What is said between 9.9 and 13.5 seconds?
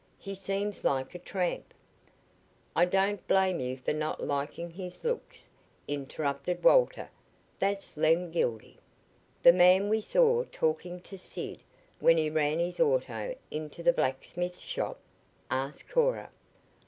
saw talking to Sid when he ran his auto